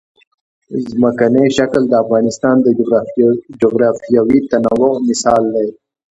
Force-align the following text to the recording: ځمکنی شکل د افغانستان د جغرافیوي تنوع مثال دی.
ځمکنی 0.89 1.45
شکل 1.57 1.83
د 1.87 1.93
افغانستان 2.03 2.55
د 2.61 2.67
جغرافیوي 3.61 4.39
تنوع 4.49 4.93
مثال 5.09 5.43
دی. 5.55 5.67